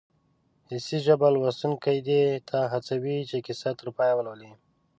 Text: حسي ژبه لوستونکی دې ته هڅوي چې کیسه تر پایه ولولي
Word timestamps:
حسي 0.69 0.97
ژبه 1.05 1.27
لوستونکی 1.33 1.97
دې 2.07 2.23
ته 2.49 2.59
هڅوي 2.73 3.17
چې 3.29 3.37
کیسه 3.45 3.69
تر 3.79 3.87
پایه 3.97 4.13
ولولي 4.17 4.51